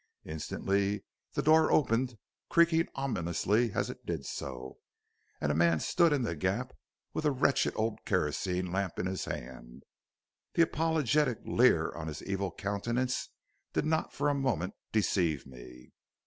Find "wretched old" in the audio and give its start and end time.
7.29-8.03